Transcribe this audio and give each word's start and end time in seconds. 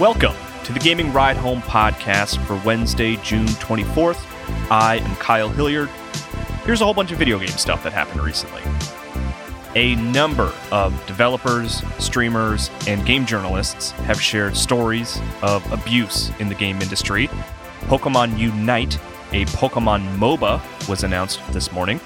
Welcome 0.00 0.34
to 0.64 0.72
the 0.72 0.78
Gaming 0.78 1.12
Ride 1.12 1.36
Home 1.36 1.60
podcast 1.60 2.42
for 2.46 2.56
Wednesday, 2.64 3.16
June 3.16 3.44
24th. 3.44 4.24
I 4.70 4.96
am 4.96 5.16
Kyle 5.16 5.50
Hilliard. 5.50 5.90
Here's 6.64 6.80
a 6.80 6.86
whole 6.86 6.94
bunch 6.94 7.12
of 7.12 7.18
video 7.18 7.38
game 7.38 7.48
stuff 7.48 7.82
that 7.82 7.92
happened 7.92 8.22
recently. 8.22 8.62
A 9.74 9.96
number 9.96 10.54
of 10.72 10.94
developers, 11.06 11.82
streamers, 12.02 12.70
and 12.86 13.04
game 13.04 13.26
journalists 13.26 13.90
have 13.90 14.18
shared 14.18 14.56
stories 14.56 15.20
of 15.42 15.70
abuse 15.70 16.30
in 16.38 16.48
the 16.48 16.54
game 16.54 16.80
industry. 16.80 17.28
Pokemon 17.82 18.38
Unite, 18.38 18.98
a 19.32 19.44
Pokemon 19.44 20.16
MOBA, 20.16 20.88
was 20.88 21.04
announced 21.04 21.46
this 21.52 21.72
morning. 21.72 21.98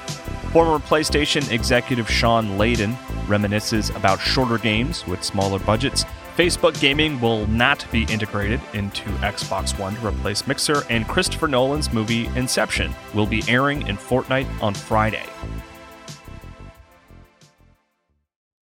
Former 0.51 0.81
PlayStation 0.81 1.49
executive 1.53 2.11
Shawn 2.11 2.59
Layden 2.59 2.97
reminisces 3.29 3.95
about 3.95 4.19
shorter 4.19 4.59
games 4.59 5.07
with 5.07 5.23
smaller 5.23 5.61
budgets 5.61 6.05
Facebook 6.37 6.79
Gaming 6.81 7.21
will 7.21 7.47
not 7.47 7.87
be 7.93 8.03
integrated 8.13 8.61
into 8.73 9.05
Xbox 9.21 9.79
One 9.79 9.95
to 9.95 10.09
replace 10.09 10.49
Mixer, 10.49 10.83
and 10.91 11.07
Christopher 11.07 11.47
Nolan's 11.47 11.93
movie 11.93 12.27
Inception 12.35 12.93
will 13.15 13.27
be 13.27 13.45
airing 13.47 13.87
in 13.87 13.97
Fortnite 13.97 14.49
on 14.61 14.75
Friday. 14.75 15.23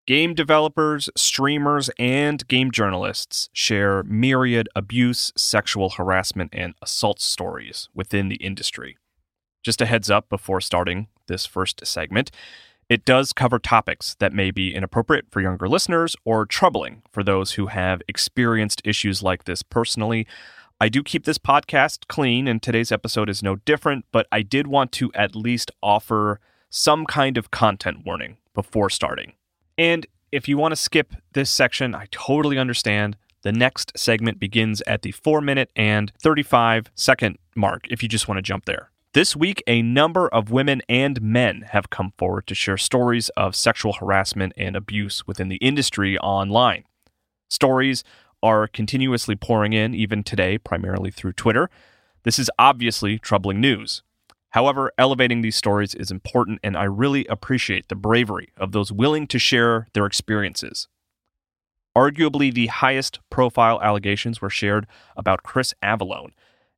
Game 0.06 0.34
developers, 0.34 1.08
streamers, 1.16 1.88
and 1.98 2.46
game 2.46 2.70
journalists 2.70 3.48
share 3.54 4.02
myriad 4.02 4.68
abuse, 4.76 5.32
sexual 5.34 5.90
harassment, 5.90 6.50
and 6.52 6.74
assault 6.82 7.22
stories 7.22 7.88
within 7.94 8.28
the 8.28 8.36
industry. 8.36 8.98
Just 9.62 9.80
a 9.80 9.86
heads 9.86 10.10
up 10.10 10.28
before 10.28 10.60
starting 10.60 11.06
this 11.26 11.46
first 11.46 11.86
segment 11.86 12.30
it 12.92 13.06
does 13.06 13.32
cover 13.32 13.58
topics 13.58 14.16
that 14.16 14.34
may 14.34 14.50
be 14.50 14.74
inappropriate 14.74 15.24
for 15.30 15.40
younger 15.40 15.66
listeners 15.66 16.14
or 16.26 16.44
troubling 16.44 17.00
for 17.10 17.24
those 17.24 17.52
who 17.52 17.68
have 17.68 18.02
experienced 18.06 18.82
issues 18.84 19.22
like 19.22 19.44
this 19.44 19.62
personally. 19.62 20.26
I 20.78 20.90
do 20.90 21.02
keep 21.02 21.24
this 21.24 21.38
podcast 21.38 22.06
clean, 22.08 22.46
and 22.46 22.62
today's 22.62 22.92
episode 22.92 23.30
is 23.30 23.42
no 23.42 23.56
different, 23.56 24.04
but 24.12 24.26
I 24.30 24.42
did 24.42 24.66
want 24.66 24.92
to 24.92 25.10
at 25.14 25.34
least 25.34 25.70
offer 25.82 26.38
some 26.68 27.06
kind 27.06 27.38
of 27.38 27.50
content 27.50 28.04
warning 28.04 28.36
before 28.52 28.90
starting. 28.90 29.32
And 29.78 30.06
if 30.30 30.46
you 30.46 30.58
want 30.58 30.72
to 30.72 30.76
skip 30.76 31.14
this 31.32 31.48
section, 31.48 31.94
I 31.94 32.08
totally 32.10 32.58
understand. 32.58 33.16
The 33.40 33.52
next 33.52 33.92
segment 33.96 34.38
begins 34.38 34.82
at 34.86 35.00
the 35.00 35.12
4 35.12 35.40
minute 35.40 35.70
and 35.74 36.12
35 36.20 36.90
second 36.94 37.38
mark 37.56 37.86
if 37.88 38.02
you 38.02 38.08
just 38.10 38.28
want 38.28 38.36
to 38.36 38.42
jump 38.42 38.66
there. 38.66 38.91
This 39.14 39.36
week, 39.36 39.62
a 39.66 39.82
number 39.82 40.26
of 40.28 40.50
women 40.50 40.80
and 40.88 41.20
men 41.20 41.66
have 41.72 41.90
come 41.90 42.14
forward 42.16 42.46
to 42.46 42.54
share 42.54 42.78
stories 42.78 43.28
of 43.36 43.54
sexual 43.54 43.92
harassment 43.92 44.54
and 44.56 44.74
abuse 44.74 45.26
within 45.26 45.50
the 45.50 45.56
industry 45.56 46.16
online. 46.20 46.84
Stories 47.50 48.04
are 48.42 48.66
continuously 48.66 49.36
pouring 49.36 49.74
in, 49.74 49.94
even 49.94 50.24
today, 50.24 50.56
primarily 50.56 51.10
through 51.10 51.34
Twitter. 51.34 51.68
This 52.22 52.38
is 52.38 52.50
obviously 52.58 53.18
troubling 53.18 53.60
news. 53.60 54.02
However, 54.52 54.90
elevating 54.96 55.42
these 55.42 55.56
stories 55.56 55.94
is 55.94 56.10
important, 56.10 56.60
and 56.64 56.74
I 56.74 56.84
really 56.84 57.26
appreciate 57.26 57.90
the 57.90 57.94
bravery 57.94 58.48
of 58.56 58.72
those 58.72 58.90
willing 58.90 59.26
to 59.26 59.38
share 59.38 59.88
their 59.92 60.06
experiences. 60.06 60.88
Arguably, 61.94 62.50
the 62.52 62.68
highest 62.68 63.20
profile 63.28 63.78
allegations 63.82 64.40
were 64.40 64.48
shared 64.48 64.86
about 65.18 65.42
Chris 65.42 65.74
Avellone, 65.82 66.30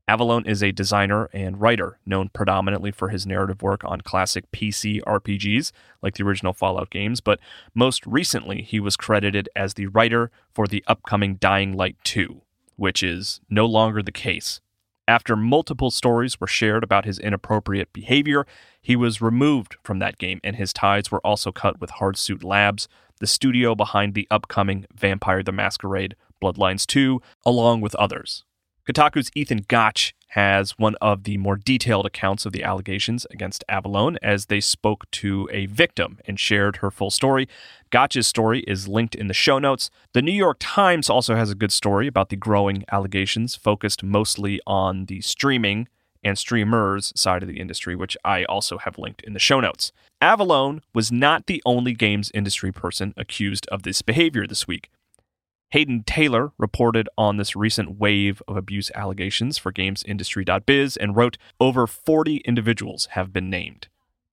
Avellone 0.06 0.46
is 0.46 0.62
a 0.62 0.70
designer 0.70 1.30
and 1.32 1.58
writer 1.58 1.98
known 2.04 2.28
predominantly 2.28 2.90
for 2.90 3.08
his 3.08 3.26
narrative 3.26 3.62
work 3.62 3.82
on 3.84 4.02
classic 4.02 4.50
PC 4.52 5.00
RPGs 5.02 5.72
like 6.02 6.14
the 6.14 6.24
original 6.24 6.52
Fallout 6.52 6.90
games, 6.90 7.22
but 7.22 7.40
most 7.74 8.06
recently 8.06 8.60
he 8.60 8.78
was 8.78 8.98
credited 8.98 9.48
as 9.56 9.74
the 9.74 9.86
writer 9.86 10.30
for 10.52 10.66
the 10.66 10.84
upcoming 10.86 11.36
Dying 11.36 11.72
Light 11.72 11.96
2, 12.04 12.42
which 12.76 13.02
is 13.02 13.40
no 13.48 13.64
longer 13.64 14.02
the 14.02 14.12
case. 14.12 14.60
After 15.08 15.36
multiple 15.36 15.90
stories 15.90 16.38
were 16.38 16.46
shared 16.46 16.84
about 16.84 17.06
his 17.06 17.18
inappropriate 17.18 17.90
behavior, 17.94 18.46
he 18.82 18.96
was 18.96 19.22
removed 19.22 19.76
from 19.82 20.00
that 20.00 20.18
game 20.18 20.38
and 20.44 20.56
his 20.56 20.74
ties 20.74 21.10
were 21.10 21.20
also 21.26 21.50
cut 21.50 21.80
with 21.80 21.92
Hardsuit 21.92 22.44
Labs, 22.44 22.88
the 23.20 23.26
studio 23.26 23.74
behind 23.74 24.12
the 24.12 24.28
upcoming 24.30 24.84
Vampire 24.94 25.42
the 25.42 25.52
Masquerade 25.52 26.14
Bloodlines 26.42 26.86
2, 26.86 27.22
along 27.46 27.80
with 27.80 27.94
others. 27.94 28.44
Kotaku's 28.86 29.30
Ethan 29.34 29.60
Gach 29.60 30.12
has 30.28 30.72
one 30.72 30.94
of 31.00 31.24
the 31.24 31.38
more 31.38 31.56
detailed 31.56 32.04
accounts 32.04 32.44
of 32.44 32.52
the 32.52 32.62
allegations 32.62 33.26
against 33.30 33.64
Avellone 33.66 34.18
as 34.22 34.46
they 34.46 34.60
spoke 34.60 35.10
to 35.12 35.48
a 35.50 35.64
victim 35.66 36.18
and 36.26 36.38
shared 36.38 36.76
her 36.76 36.90
full 36.90 37.10
story. 37.10 37.48
Gach's 37.90 38.26
story 38.26 38.60
is 38.66 38.86
linked 38.86 39.14
in 39.14 39.28
the 39.28 39.32
show 39.32 39.58
notes. 39.58 39.90
The 40.12 40.20
New 40.20 40.32
York 40.32 40.58
Times 40.60 41.08
also 41.08 41.34
has 41.34 41.50
a 41.50 41.54
good 41.54 41.72
story 41.72 42.06
about 42.06 42.28
the 42.28 42.36
growing 42.36 42.84
allegations, 42.92 43.54
focused 43.54 44.02
mostly 44.02 44.60
on 44.66 45.06
the 45.06 45.22
streaming 45.22 45.88
and 46.22 46.36
streamers 46.36 47.10
side 47.16 47.42
of 47.42 47.48
the 47.48 47.60
industry, 47.60 47.96
which 47.96 48.18
I 48.22 48.44
also 48.44 48.76
have 48.78 48.98
linked 48.98 49.22
in 49.22 49.32
the 49.32 49.38
show 49.38 49.60
notes. 49.60 49.92
Avellone 50.20 50.80
was 50.94 51.10
not 51.10 51.46
the 51.46 51.62
only 51.64 51.94
games 51.94 52.30
industry 52.34 52.72
person 52.72 53.14
accused 53.16 53.66
of 53.68 53.82
this 53.82 54.02
behavior 54.02 54.46
this 54.46 54.66
week. 54.66 54.90
Haydn 55.74 56.04
Taylor 56.04 56.52
reported 56.56 57.08
on 57.18 57.36
this 57.36 57.56
recent 57.56 57.98
wave 57.98 58.40
of 58.46 58.56
abuse 58.56 58.92
allegations 58.94 59.58
for 59.58 59.72
GamesIndustry.biz 59.72 60.96
and 60.96 61.16
wrote, 61.16 61.36
Over 61.58 61.88
40 61.88 62.36
individuals 62.44 63.06
have 63.10 63.32
been 63.32 63.50
named. 63.50 63.88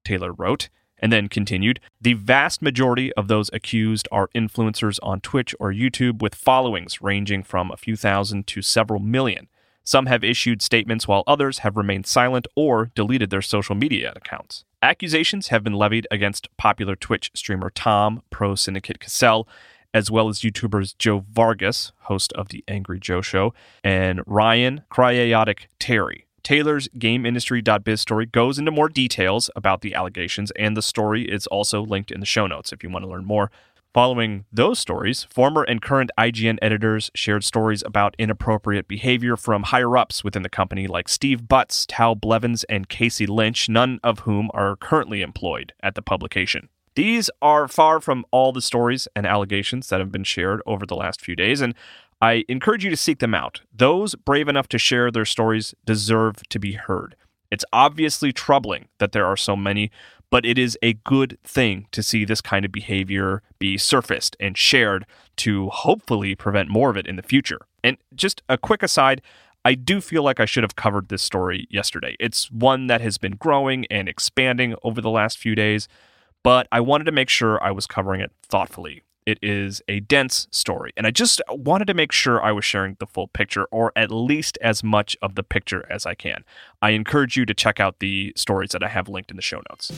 Taylor 0.05 0.33
wrote, 0.33 0.69
and 0.99 1.11
then 1.11 1.29
continued, 1.29 1.79
The 1.99 2.13
vast 2.13 2.61
majority 2.61 3.11
of 3.13 3.27
those 3.27 3.49
accused 3.53 4.07
are 4.11 4.29
influencers 4.35 4.99
on 5.01 5.19
Twitch 5.19 5.55
or 5.59 5.73
YouTube 5.73 6.21
with 6.21 6.35
followings 6.35 7.01
ranging 7.01 7.41
from 7.41 7.71
a 7.71 7.77
few 7.77 7.95
thousand 7.95 8.45
to 8.45 8.61
several 8.61 8.99
million. 8.99 9.47
Some 9.83 10.05
have 10.05 10.23
issued 10.23 10.61
statements 10.61 11.07
while 11.07 11.23
others 11.25 11.59
have 11.59 11.75
remained 11.75 12.05
silent 12.05 12.45
or 12.55 12.91
deleted 12.93 13.31
their 13.31 13.41
social 13.41 13.73
media 13.73 14.13
accounts. 14.15 14.63
Accusations 14.83 15.47
have 15.47 15.63
been 15.63 15.73
levied 15.73 16.05
against 16.11 16.55
popular 16.57 16.95
Twitch 16.95 17.31
streamer 17.33 17.71
Tom, 17.71 18.21
Pro 18.29 18.53
Syndicate 18.53 18.99
Cassell, 18.99 19.47
as 19.93 20.11
well 20.11 20.29
as 20.29 20.39
YouTubers 20.39 20.97
Joe 20.97 21.25
Vargas, 21.31 21.91
host 22.01 22.33
of 22.33 22.49
The 22.49 22.63
Angry 22.67 22.99
Joe 22.99 23.21
Show, 23.21 23.53
and 23.83 24.21
Ryan 24.25 24.83
Cryaotic 24.89 25.67
Terry. 25.79 26.27
Taylor's 26.43 26.87
GameIndustry.biz 26.97 28.01
story 28.01 28.25
goes 28.25 28.57
into 28.57 28.71
more 28.71 28.89
details 28.89 29.49
about 29.55 29.81
the 29.81 29.93
allegations, 29.93 30.51
and 30.51 30.75
the 30.75 30.81
story 30.81 31.23
is 31.23 31.45
also 31.47 31.81
linked 31.81 32.11
in 32.11 32.19
the 32.19 32.25
show 32.25 32.47
notes 32.47 32.73
if 32.73 32.83
you 32.83 32.89
want 32.89 33.03
to 33.03 33.09
learn 33.09 33.25
more. 33.25 33.51
Following 33.93 34.45
those 34.53 34.79
stories, 34.79 35.23
former 35.25 35.63
and 35.63 35.81
current 35.81 36.11
IGN 36.17 36.57
editors 36.61 37.11
shared 37.13 37.43
stories 37.43 37.83
about 37.85 38.15
inappropriate 38.17 38.87
behavior 38.87 39.35
from 39.35 39.63
higher 39.63 39.97
ups 39.97 40.23
within 40.23 40.43
the 40.43 40.49
company, 40.49 40.87
like 40.87 41.09
Steve 41.09 41.49
Butts, 41.49 41.85
Tal 41.89 42.15
Blevins, 42.15 42.63
and 42.69 42.87
Casey 42.87 43.27
Lynch, 43.27 43.67
none 43.67 43.99
of 44.01 44.19
whom 44.19 44.49
are 44.53 44.77
currently 44.77 45.21
employed 45.21 45.73
at 45.83 45.95
the 45.95 46.01
publication. 46.01 46.69
These 46.95 47.29
are 47.41 47.67
far 47.67 48.01
from 48.01 48.25
all 48.31 48.51
the 48.51 48.61
stories 48.61 49.07
and 49.15 49.25
allegations 49.25 49.89
that 49.89 49.99
have 49.99 50.11
been 50.11 50.25
shared 50.25 50.61
over 50.65 50.85
the 50.85 50.95
last 50.95 51.21
few 51.21 51.35
days, 51.35 51.61
and 51.61 51.73
I 52.21 52.43
encourage 52.49 52.83
you 52.83 52.89
to 52.89 52.97
seek 52.97 53.19
them 53.19 53.33
out. 53.33 53.61
Those 53.73 54.15
brave 54.15 54.47
enough 54.47 54.67
to 54.69 54.77
share 54.77 55.09
their 55.09 55.25
stories 55.25 55.73
deserve 55.85 56.47
to 56.49 56.59
be 56.59 56.73
heard. 56.73 57.15
It's 57.49 57.65
obviously 57.73 58.31
troubling 58.31 58.87
that 58.99 59.13
there 59.13 59.25
are 59.25 59.37
so 59.37 59.55
many, 59.55 59.89
but 60.29 60.45
it 60.45 60.57
is 60.57 60.77
a 60.81 60.93
good 60.93 61.37
thing 61.43 61.87
to 61.91 62.03
see 62.03 62.25
this 62.25 62.41
kind 62.41 62.65
of 62.65 62.71
behavior 62.71 63.41
be 63.57 63.77
surfaced 63.77 64.37
and 64.39 64.57
shared 64.57 65.05
to 65.37 65.69
hopefully 65.69 66.35
prevent 66.35 66.69
more 66.69 66.89
of 66.89 66.97
it 66.97 67.07
in 67.07 67.15
the 67.15 67.23
future. 67.23 67.59
And 67.83 67.97
just 68.15 68.41
a 68.47 68.57
quick 68.57 68.83
aside, 68.83 69.21
I 69.63 69.75
do 69.75 70.01
feel 70.01 70.23
like 70.23 70.39
I 70.39 70.45
should 70.45 70.63
have 70.63 70.75
covered 70.75 71.09
this 71.09 71.21
story 71.21 71.67
yesterday. 71.69 72.15
It's 72.19 72.49
one 72.51 72.87
that 72.87 73.01
has 73.01 73.17
been 73.17 73.33
growing 73.33 73.85
and 73.91 74.09
expanding 74.09 74.75
over 74.83 75.01
the 75.01 75.09
last 75.09 75.37
few 75.37 75.55
days 75.55 75.87
but 76.43 76.67
I 76.71 76.79
wanted 76.79 77.05
to 77.05 77.11
make 77.11 77.29
sure 77.29 77.63
I 77.63 77.71
was 77.71 77.87
covering 77.87 78.21
it 78.21 78.31
thoughtfully. 78.43 79.03
It 79.25 79.37
is 79.41 79.83
a 79.87 79.99
dense 79.99 80.47
story, 80.49 80.93
and 80.97 81.05
I 81.05 81.11
just 81.11 81.41
wanted 81.49 81.85
to 81.85 81.93
make 81.93 82.11
sure 82.11 82.43
I 82.43 82.51
was 82.51 82.65
sharing 82.65 82.97
the 82.99 83.05
full 83.05 83.27
picture, 83.27 83.67
or 83.71 83.91
at 83.95 84.09
least 84.09 84.57
as 84.61 84.83
much 84.83 85.15
of 85.21 85.35
the 85.35 85.43
picture 85.43 85.85
as 85.91 86.07
I 86.07 86.15
can. 86.15 86.43
I 86.81 86.91
encourage 86.91 87.37
you 87.37 87.45
to 87.45 87.53
check 87.53 87.79
out 87.79 87.99
the 87.99 88.33
stories 88.35 88.71
that 88.71 88.81
I 88.81 88.87
have 88.87 89.07
linked 89.07 89.29
in 89.29 89.37
the 89.37 89.43
show 89.43 89.61
notes. 89.69 89.91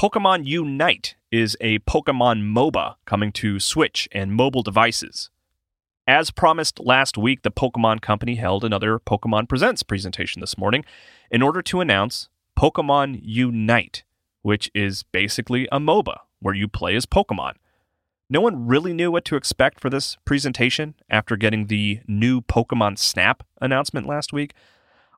Pokemon 0.00 0.46
Unite 0.46 1.14
is 1.30 1.58
a 1.60 1.78
Pokemon 1.80 2.42
MOBA 2.50 2.94
coming 3.04 3.32
to 3.32 3.60
Switch 3.60 4.08
and 4.12 4.32
mobile 4.32 4.62
devices. 4.62 5.28
As 6.10 6.32
promised 6.32 6.80
last 6.80 7.16
week, 7.16 7.42
the 7.42 7.52
Pokemon 7.52 8.00
Company 8.00 8.34
held 8.34 8.64
another 8.64 8.98
Pokemon 8.98 9.48
Presents 9.48 9.84
presentation 9.84 10.40
this 10.40 10.58
morning 10.58 10.84
in 11.30 11.40
order 11.40 11.62
to 11.62 11.80
announce 11.80 12.28
Pokemon 12.58 13.20
Unite, 13.22 14.02
which 14.42 14.72
is 14.74 15.04
basically 15.04 15.68
a 15.70 15.78
MOBA 15.78 16.16
where 16.40 16.52
you 16.52 16.66
play 16.66 16.96
as 16.96 17.06
Pokemon. 17.06 17.52
No 18.28 18.40
one 18.40 18.66
really 18.66 18.92
knew 18.92 19.12
what 19.12 19.24
to 19.26 19.36
expect 19.36 19.78
for 19.78 19.88
this 19.88 20.16
presentation 20.24 20.96
after 21.08 21.36
getting 21.36 21.68
the 21.68 22.00
new 22.08 22.40
Pokemon 22.40 22.98
Snap 22.98 23.44
announcement 23.60 24.08
last 24.08 24.32
week. 24.32 24.52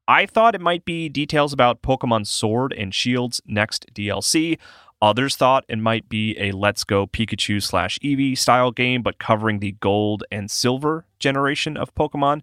I 0.06 0.26
thought 0.26 0.54
it 0.54 0.60
might 0.60 0.84
be 0.84 1.08
details 1.08 1.54
about 1.54 1.80
Pokemon 1.80 2.26
Sword 2.26 2.74
and 2.74 2.94
Shield's 2.94 3.40
next 3.46 3.86
DLC. 3.94 4.58
Others 5.02 5.34
thought 5.34 5.64
it 5.68 5.80
might 5.80 6.08
be 6.08 6.38
a 6.38 6.52
Let's 6.52 6.84
Go 6.84 7.08
Pikachu 7.08 7.60
slash 7.60 7.98
Eevee 8.04 8.38
style 8.38 8.70
game, 8.70 9.02
but 9.02 9.18
covering 9.18 9.58
the 9.58 9.72
gold 9.72 10.22
and 10.30 10.48
silver 10.48 11.06
generation 11.18 11.76
of 11.76 11.92
Pokemon. 11.96 12.40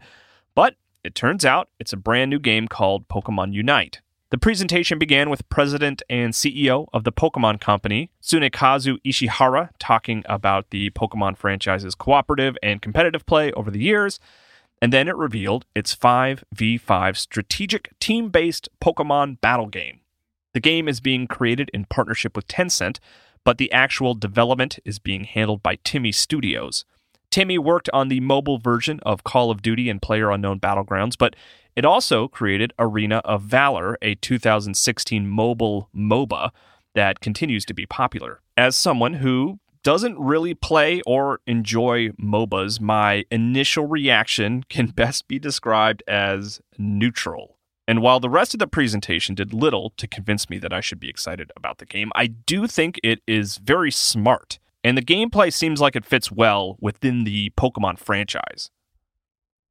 But 0.56 0.76
it 1.02 1.16
turns 1.16 1.46
out 1.46 1.70
it's 1.80 1.94
a 1.94 1.98
brand 1.98 2.30
new 2.30 2.38
game 2.38 2.68
called 2.68 3.08
Pokemon 3.08 3.54
Unite. 3.54 4.02
The 4.32 4.38
presentation 4.38 5.00
began 5.00 5.30
with 5.30 5.48
President 5.48 6.04
and 6.10 6.34
CEO 6.34 6.88
of 6.92 7.06
the 7.06 7.14
Pokemon 7.14 7.62
Company, 7.62 8.12
Tsunekazu 8.22 8.98
Ishihara, 9.06 9.70
talking 9.80 10.24
about 10.28 10.70
the 10.72 10.90
Pokemon 10.90 11.38
franchise's 11.38 11.96
cooperative 11.96 12.58
and 12.62 12.82
competitive 12.82 13.26
play 13.26 13.54
over 13.54 13.72
the 13.72 13.82
years. 13.82 14.20
And 14.82 14.92
then 14.92 15.08
it 15.08 15.16
revealed 15.16 15.66
its 15.74 15.96
5v5 15.96 17.16
strategic 17.16 17.98
team 18.00 18.28
based 18.30 18.68
Pokemon 18.82 19.40
battle 19.40 19.68
game. 19.68 20.02
The 20.54 20.60
game 20.60 20.88
is 20.88 21.00
being 21.00 21.28
created 21.28 21.69
in 21.74 21.86
partnership 21.86 22.36
with 22.36 22.48
Tencent, 22.48 23.00
but 23.44 23.57
the 23.57 23.72
actual 23.72 24.16
development 24.16 24.80
is 24.84 25.00
being 25.00 25.24
handled 25.24 25.63
by 25.63 25.78
TiMi 25.78 26.13
Studios. 26.13 26.86
TiMi 27.31 27.60
worked 27.60 27.90
on 27.94 28.10
the 28.10 28.19
mobile 28.19 28.57
version 28.57 29.00
of 29.04 29.24
Call 29.24 29.51
of 29.51 29.62
Duty 29.62 29.90
and 29.90 30.01
Player 30.01 30.31
Unknown 30.31 30.60
Battlegrounds, 30.60 31.16
but 31.18 31.36
it 31.75 31.86
also 31.86 32.28
created 32.28 32.74
Arena 32.80 33.18
of 33.18 33.44
Valor, 33.44 33.98
a 34.01 34.16
2016 34.16 35.28
mobile 35.28 35.90
MOBA 35.96 36.50
that 36.95 37.19
continues 37.19 37.66
to 37.66 37.74
be 37.74 37.86
popular. 37.86 38.42
As 38.57 38.75
someone 38.75 39.16
who 39.16 39.60
doesn't 39.84 40.19
really 40.19 40.54
play 40.54 41.02
or 41.06 41.40
enjoy 41.45 42.10
MOBAs, 42.19 42.81
my 42.81 43.25
initial 43.31 43.86
reaction 43.86 44.63
can 44.68 44.88
best 44.95 45.28
be 45.28 45.40
described 45.40 46.04
as 46.07 46.60
neutral. 46.78 47.59
And 47.90 48.04
while 48.04 48.20
the 48.20 48.30
rest 48.30 48.54
of 48.54 48.60
the 48.60 48.68
presentation 48.68 49.34
did 49.34 49.52
little 49.52 49.94
to 49.98 50.08
convince 50.08 50.48
me 50.48 50.60
that 50.60 50.72
I 50.72 50.80
should 50.80 51.00
be 51.00 51.10
excited 51.10 51.52
about 51.58 51.80
the 51.80 51.88
game, 51.88 52.12
I 52.14 52.28
do 52.28 52.68
think 52.68 53.00
it 53.04 53.24
is 53.26 53.58
very 53.58 53.90
smart, 53.90 54.60
and 54.84 54.96
the 54.96 55.02
gameplay 55.02 55.52
seems 55.52 55.82
like 55.82 55.96
it 55.96 56.06
fits 56.06 56.32
well 56.32 56.78
within 56.80 57.24
the 57.24 57.50
Pokemon 57.58 57.98
franchise. 57.98 58.70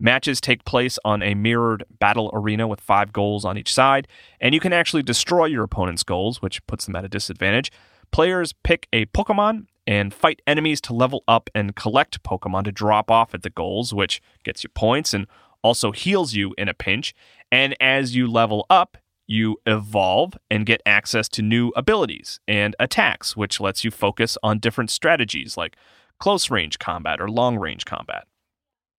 Matches 0.00 0.40
take 0.40 0.64
place 0.64 0.98
on 1.04 1.22
a 1.22 1.36
mirrored 1.36 1.84
battle 2.00 2.28
arena 2.34 2.66
with 2.66 2.80
five 2.80 3.12
goals 3.12 3.44
on 3.44 3.56
each 3.56 3.72
side, 3.72 4.08
and 4.40 4.52
you 4.52 4.58
can 4.58 4.72
actually 4.72 5.04
destroy 5.04 5.44
your 5.44 5.62
opponent's 5.62 6.02
goals, 6.02 6.42
which 6.42 6.66
puts 6.66 6.86
them 6.86 6.96
at 6.96 7.04
a 7.04 7.08
disadvantage. 7.08 7.70
Players 8.10 8.52
pick 8.64 8.88
a 8.92 9.06
Pokemon 9.06 9.66
and 9.86 10.12
fight 10.12 10.42
enemies 10.44 10.80
to 10.80 10.92
level 10.92 11.22
up 11.28 11.48
and 11.54 11.76
collect 11.76 12.24
Pokemon 12.24 12.64
to 12.64 12.72
drop 12.72 13.12
off 13.12 13.32
at 13.32 13.44
the 13.44 13.50
goals, 13.50 13.94
which 13.94 14.20
gets 14.42 14.64
you 14.64 14.70
points 14.70 15.14
and 15.14 15.28
also 15.68 15.92
heals 15.92 16.34
you 16.34 16.54
in 16.56 16.68
a 16.68 16.74
pinch. 16.74 17.14
And 17.52 17.76
as 17.78 18.16
you 18.16 18.26
level 18.26 18.64
up, 18.70 18.96
you 19.26 19.58
evolve 19.66 20.38
and 20.50 20.64
get 20.64 20.80
access 20.86 21.28
to 21.28 21.42
new 21.42 21.68
abilities 21.76 22.40
and 22.48 22.74
attacks, 22.80 23.36
which 23.36 23.60
lets 23.60 23.84
you 23.84 23.90
focus 23.90 24.38
on 24.42 24.58
different 24.58 24.90
strategies 24.90 25.56
like 25.56 25.76
close 26.18 26.50
range 26.50 26.78
combat 26.78 27.20
or 27.20 27.28
long 27.28 27.58
range 27.58 27.84
combat. 27.84 28.26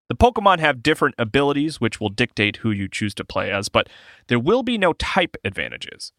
The 0.10 0.16
Pokemon 0.16 0.60
have 0.60 0.84
different 0.84 1.16
abilities, 1.18 1.82
which 1.82 2.00
will 2.00 2.10
dictate 2.10 2.58
who 2.58 2.72
you 2.72 2.88
choose 2.88 3.16
to 3.16 3.26
play 3.26 3.52
as, 3.52 3.68
but 3.70 3.90
there 4.28 4.40
will 4.40 4.64
be 4.64 4.78
no 4.78 4.94
type 4.94 5.36
advantages. 5.44 6.12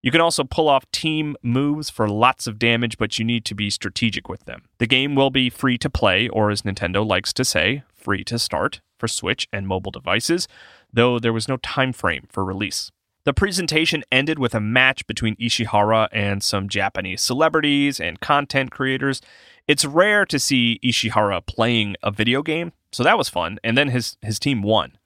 You 0.00 0.12
can 0.12 0.20
also 0.20 0.44
pull 0.44 0.68
off 0.68 0.90
team 0.92 1.36
moves 1.42 1.90
for 1.90 2.08
lots 2.08 2.46
of 2.46 2.58
damage, 2.58 2.98
but 2.98 3.18
you 3.18 3.24
need 3.24 3.44
to 3.46 3.54
be 3.54 3.68
strategic 3.68 4.28
with 4.28 4.44
them. 4.44 4.62
The 4.78 4.86
game 4.86 5.16
will 5.16 5.30
be 5.30 5.50
free 5.50 5.78
to 5.78 5.90
play, 5.90 6.28
or 6.28 6.50
as 6.50 6.62
Nintendo 6.62 7.04
likes 7.04 7.32
to 7.32 7.44
say, 7.44 7.82
free 7.92 8.22
to 8.24 8.38
start 8.38 8.80
for 8.98 9.08
Switch 9.08 9.48
and 9.52 9.66
mobile 9.66 9.90
devices, 9.90 10.48
though 10.92 11.18
there 11.18 11.32
was 11.32 11.48
no 11.48 11.56
time 11.58 11.92
frame 11.92 12.26
for 12.30 12.44
release. 12.44 12.90
The 13.24 13.34
presentation 13.34 14.04
ended 14.10 14.38
with 14.38 14.54
a 14.54 14.60
match 14.60 15.06
between 15.06 15.36
Ishihara 15.36 16.08
and 16.12 16.42
some 16.42 16.68
Japanese 16.68 17.20
celebrities 17.20 18.00
and 18.00 18.20
content 18.20 18.70
creators. 18.70 19.20
It's 19.66 19.84
rare 19.84 20.24
to 20.26 20.38
see 20.38 20.80
Ishihara 20.82 21.44
playing 21.46 21.96
a 22.02 22.10
video 22.10 22.42
game, 22.42 22.72
so 22.90 23.02
that 23.02 23.18
was 23.18 23.28
fun, 23.28 23.58
and 23.62 23.76
then 23.76 23.88
his 23.88 24.16
his 24.22 24.38
team 24.38 24.62
won. 24.62 24.96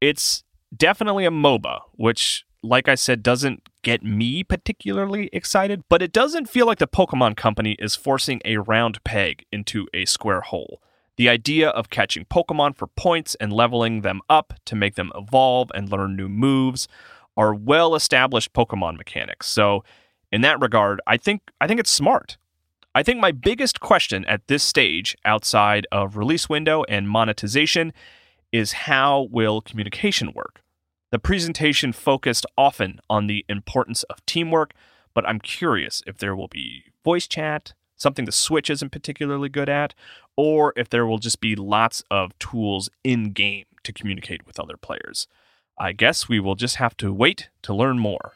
It's 0.00 0.44
definitely 0.74 1.26
a 1.26 1.30
MOBA, 1.30 1.80
which 1.92 2.46
like 2.64 2.88
I 2.88 2.94
said, 2.94 3.22
doesn't 3.22 3.68
get 3.82 4.02
me 4.02 4.42
particularly 4.42 5.28
excited, 5.32 5.84
but 5.88 6.02
it 6.02 6.12
doesn't 6.12 6.48
feel 6.48 6.66
like 6.66 6.78
the 6.78 6.88
Pokemon 6.88 7.36
Company 7.36 7.76
is 7.78 7.94
forcing 7.94 8.40
a 8.44 8.56
round 8.56 9.04
peg 9.04 9.44
into 9.52 9.86
a 9.92 10.06
square 10.06 10.40
hole. 10.40 10.80
The 11.16 11.28
idea 11.28 11.68
of 11.70 11.90
catching 11.90 12.24
Pokemon 12.24 12.76
for 12.76 12.88
points 12.88 13.36
and 13.36 13.52
leveling 13.52 14.00
them 14.00 14.20
up 14.28 14.54
to 14.64 14.74
make 14.74 14.96
them 14.96 15.12
evolve 15.14 15.70
and 15.74 15.90
learn 15.90 16.16
new 16.16 16.28
moves 16.28 16.88
are 17.36 17.54
well 17.54 17.94
established 17.94 18.52
Pokemon 18.52 18.96
mechanics. 18.96 19.46
So, 19.46 19.84
in 20.32 20.40
that 20.40 20.60
regard, 20.60 21.00
I 21.06 21.16
think 21.16 21.42
I 21.60 21.66
think 21.68 21.78
it's 21.78 21.90
smart. 21.90 22.36
I 22.96 23.02
think 23.02 23.20
my 23.20 23.32
biggest 23.32 23.80
question 23.80 24.24
at 24.26 24.46
this 24.46 24.62
stage 24.62 25.16
outside 25.24 25.86
of 25.90 26.16
release 26.16 26.48
window 26.48 26.84
and 26.88 27.08
monetization 27.08 27.92
is 28.52 28.72
how 28.72 29.28
will 29.32 29.60
communication 29.60 30.32
work? 30.32 30.62
The 31.10 31.18
presentation 31.18 31.92
focused 31.92 32.46
often 32.56 33.00
on 33.10 33.26
the 33.26 33.44
importance 33.48 34.04
of 34.04 34.24
teamwork, 34.26 34.74
but 35.12 35.26
I'm 35.28 35.40
curious 35.40 36.02
if 36.06 36.18
there 36.18 36.36
will 36.36 36.48
be 36.48 36.84
voice 37.04 37.26
chat, 37.26 37.72
something 37.96 38.24
the 38.24 38.32
Switch 38.32 38.70
isn't 38.70 38.90
particularly 38.90 39.48
good 39.48 39.68
at, 39.68 39.94
or 40.36 40.72
if 40.76 40.88
there 40.88 41.06
will 41.06 41.18
just 41.18 41.40
be 41.40 41.54
lots 41.54 42.02
of 42.10 42.38
tools 42.38 42.88
in 43.02 43.32
game 43.32 43.64
to 43.82 43.92
communicate 43.92 44.46
with 44.46 44.58
other 44.58 44.76
players. 44.76 45.26
I 45.78 45.92
guess 45.92 46.28
we 46.28 46.40
will 46.40 46.54
just 46.54 46.76
have 46.76 46.96
to 46.98 47.12
wait 47.12 47.50
to 47.62 47.74
learn 47.74 47.98
more. 47.98 48.32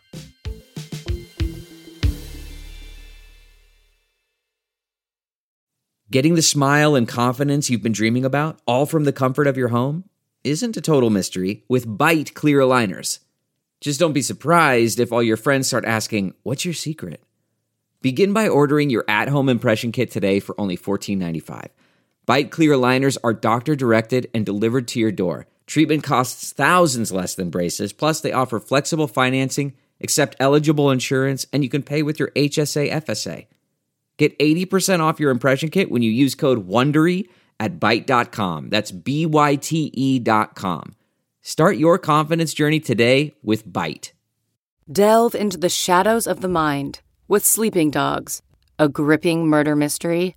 Getting 6.11 6.37
the 6.37 6.43
smile 6.43 6.95
and 6.95 7.07
confidence 7.07 7.69
you've 7.69 7.83
been 7.83 7.93
dreaming 7.93 8.25
about, 8.25 8.61
all 8.67 8.87
from 8.87 9.05
the 9.05 9.13
comfort 9.13 9.47
of 9.47 9.57
your 9.57 9.69
home? 9.69 10.05
isn't 10.45 10.77
a 10.77 10.81
total 10.81 11.11
mystery 11.11 11.65
with 11.69 11.99
Byte 11.99 12.35
clear 12.35 12.61
aligners. 12.61 13.19
Just 13.81 14.01
don't 14.01 14.13
be 14.13 14.23
surprised 14.23 14.99
if 14.99 15.13
all 15.13 15.23
your 15.23 15.37
friends 15.37 15.69
start 15.69 15.85
asking, 15.85 16.35
What's 16.43 16.65
your 16.65 16.75
secret? 16.75 17.23
Begin 18.01 18.33
by 18.33 18.49
ordering 18.49 18.91
your 18.91 19.05
at 19.09 19.29
home 19.29 19.49
impression 19.49 19.93
kit 19.93 20.11
today 20.11 20.41
for 20.41 20.59
only 20.61 20.77
$14.95. 20.77 21.69
Byte 22.29 22.51
clear 22.51 22.73
aligners 22.73 23.17
are 23.25 23.33
doctor 23.33 23.75
directed 23.75 24.29
and 24.35 24.45
delivered 24.45 24.87
to 24.89 25.01
your 25.01 25.11
door. 25.11 25.47
Treatment 25.67 26.03
costs 26.03 26.53
thousands 26.53 27.11
less 27.11 27.35
than 27.35 27.49
braces, 27.49 27.95
plus, 27.95 28.21
they 28.21 28.33
offer 28.33 28.61
flexible 28.61 29.09
financing, 29.09 29.73
accept 30.03 30.37
eligible 30.39 30.91
insurance, 30.91 31.47
and 31.55 31.65
you 31.65 31.71
can 31.71 31.83
pay 31.83 32.03
with 32.03 32.19
your 32.19 32.31
HSA 32.33 32.93
FSA. 32.93 33.47
Get 34.19 34.39
80% 34.39 35.01
off 35.01 35.19
your 35.19 35.31
impression 35.31 35.71
kit 35.71 35.91
when 35.91 36.03
you 36.03 36.11
use 36.11 36.35
code 36.35 36.69
WONDERY 36.69 37.29
at 37.59 37.81
Byte.com. 37.81 38.69
That's 38.69 38.91
B 38.91 39.25
Y 39.25 39.57
T 39.57 39.91
E.com. 39.95 40.97
Start 41.41 41.79
your 41.79 41.99
confidence 41.99 42.53
journey 42.53 42.81
today 42.81 43.33
with 43.43 43.67
Byte. 43.67 44.13
Delve 44.91 45.35
into 45.35 45.57
the 45.57 45.71
shadows 45.71 46.27
of 46.27 46.43
the 46.43 46.49
mind 46.49 47.01
with 47.27 47.45
Sleeping 47.45 47.91
Dogs, 47.91 48.43
a 48.79 48.89
gripping 48.89 49.47
murder 49.47 49.75
mystery 49.75 50.37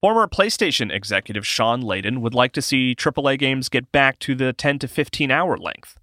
Former 0.00 0.26
PlayStation 0.26 0.90
executive 0.90 1.46
Shawn 1.46 1.82
Layden 1.82 2.22
would 2.22 2.32
like 2.32 2.52
to 2.52 2.62
see 2.62 2.94
AAA 2.94 3.38
games 3.38 3.68
get 3.68 3.92
back 3.92 4.18
to 4.20 4.34
the 4.34 4.54
10 4.54 4.78
to 4.78 4.88
15 4.88 5.30
hour 5.30 5.58
length. 5.58 5.98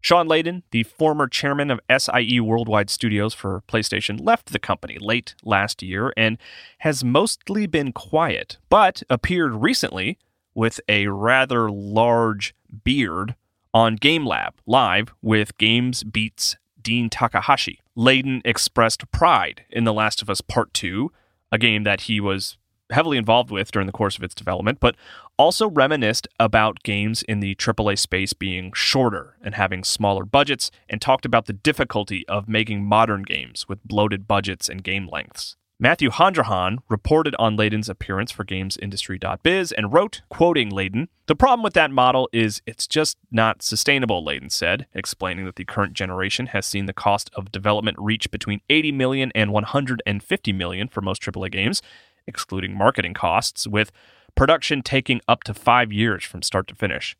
Shawn 0.00 0.26
Layden, 0.28 0.62
the 0.70 0.84
former 0.84 1.26
chairman 1.26 1.70
of 1.70 1.78
SIE 1.90 2.40
Worldwide 2.40 2.88
Studios 2.88 3.34
for 3.34 3.62
PlayStation, 3.68 4.18
left 4.18 4.50
the 4.50 4.58
company 4.58 4.96
late 4.98 5.34
last 5.44 5.82
year 5.82 6.10
and 6.16 6.38
has 6.78 7.04
mostly 7.04 7.66
been 7.66 7.92
quiet, 7.92 8.56
but 8.70 9.02
appeared 9.10 9.56
recently 9.56 10.18
with 10.54 10.80
a 10.88 11.08
rather 11.08 11.70
large 11.70 12.54
beard 12.82 13.34
on 13.74 13.96
Game 13.96 14.24
Lab 14.24 14.54
live 14.66 15.12
with 15.20 15.58
GamesBeat's 15.58 16.56
Dean 16.80 17.10
Takahashi. 17.10 17.82
Layden 17.94 18.40
expressed 18.42 19.10
pride 19.10 19.66
in 19.68 19.84
The 19.84 19.92
Last 19.92 20.22
of 20.22 20.30
Us 20.30 20.40
Part 20.40 20.72
2, 20.72 21.12
a 21.52 21.58
game 21.58 21.84
that 21.84 22.02
he 22.02 22.20
was 22.20 22.56
heavily 22.90 23.16
involved 23.16 23.50
with 23.50 23.70
during 23.70 23.86
the 23.86 23.92
course 23.92 24.16
of 24.16 24.22
its 24.22 24.34
development, 24.34 24.78
but 24.80 24.96
also 25.36 25.68
reminisced 25.68 26.28
about 26.38 26.82
games 26.82 27.22
in 27.22 27.40
the 27.40 27.54
AAA 27.54 27.98
space 27.98 28.32
being 28.32 28.72
shorter 28.72 29.36
and 29.42 29.54
having 29.54 29.84
smaller 29.84 30.24
budgets, 30.24 30.70
and 30.88 31.00
talked 31.00 31.24
about 31.24 31.46
the 31.46 31.52
difficulty 31.52 32.26
of 32.28 32.48
making 32.48 32.84
modern 32.84 33.22
games 33.22 33.68
with 33.68 33.82
bloated 33.84 34.28
budgets 34.28 34.68
and 34.68 34.84
game 34.84 35.08
lengths. 35.08 35.56
Matthew 35.80 36.10
Handrahan 36.10 36.78
reported 36.88 37.34
on 37.36 37.56
Layden's 37.56 37.88
appearance 37.88 38.30
for 38.30 38.44
GamesIndustry.biz 38.44 39.72
and 39.72 39.92
wrote, 39.92 40.22
quoting 40.28 40.70
Layden, 40.70 41.08
The 41.26 41.34
problem 41.34 41.64
with 41.64 41.74
that 41.74 41.90
model 41.90 42.28
is 42.32 42.62
it's 42.64 42.86
just 42.86 43.18
not 43.32 43.60
sustainable, 43.60 44.24
Layden 44.24 44.52
said, 44.52 44.86
explaining 44.94 45.46
that 45.46 45.56
the 45.56 45.64
current 45.64 45.94
generation 45.94 46.46
has 46.46 46.64
seen 46.64 46.86
the 46.86 46.92
cost 46.92 47.28
of 47.34 47.50
development 47.50 47.96
reach 47.98 48.30
between 48.30 48.60
80 48.70 48.92
million 48.92 49.32
and 49.34 49.52
150 49.52 50.52
million 50.52 50.86
for 50.86 51.00
most 51.00 51.20
AAA 51.20 51.50
games, 51.50 51.82
excluding 52.26 52.76
marketing 52.76 53.14
costs, 53.14 53.66
with 53.66 53.92
production 54.34 54.82
taking 54.82 55.20
up 55.28 55.44
to 55.44 55.54
five 55.54 55.92
years 55.92 56.24
from 56.24 56.42
start 56.42 56.66
to 56.68 56.74
finish. 56.74 57.16